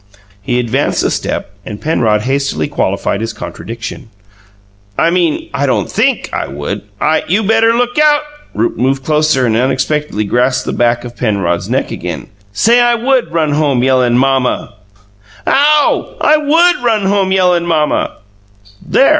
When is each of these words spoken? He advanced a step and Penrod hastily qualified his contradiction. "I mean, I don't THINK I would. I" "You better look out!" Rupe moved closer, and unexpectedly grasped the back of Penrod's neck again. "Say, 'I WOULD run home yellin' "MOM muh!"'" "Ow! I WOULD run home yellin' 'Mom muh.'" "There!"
He 0.41 0.59
advanced 0.59 1.03
a 1.03 1.11
step 1.11 1.51
and 1.63 1.79
Penrod 1.79 2.21
hastily 2.21 2.67
qualified 2.67 3.21
his 3.21 3.33
contradiction. 3.33 4.09
"I 4.97 5.11
mean, 5.11 5.51
I 5.53 5.67
don't 5.67 5.91
THINK 5.91 6.31
I 6.33 6.47
would. 6.47 6.81
I" 6.99 7.23
"You 7.27 7.43
better 7.43 7.75
look 7.75 7.99
out!" 7.99 8.21
Rupe 8.55 8.77
moved 8.77 9.03
closer, 9.05 9.45
and 9.45 9.55
unexpectedly 9.55 10.23
grasped 10.23 10.65
the 10.65 10.73
back 10.73 11.05
of 11.05 11.15
Penrod's 11.15 11.69
neck 11.69 11.91
again. 11.91 12.29
"Say, 12.51 12.81
'I 12.81 12.95
WOULD 12.95 13.31
run 13.31 13.51
home 13.51 13.83
yellin' 13.83 14.17
"MOM 14.17 14.41
muh!"'" 14.41 14.69
"Ow! 15.45 16.15
I 16.19 16.35
WOULD 16.35 16.83
run 16.83 17.03
home 17.05 17.31
yellin' 17.31 17.67
'Mom 17.67 17.89
muh.'" 17.89 18.07
"There!" 18.83 19.09